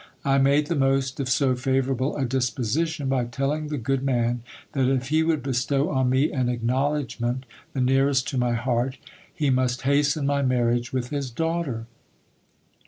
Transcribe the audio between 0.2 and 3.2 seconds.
I made the most of so favourable a disposition,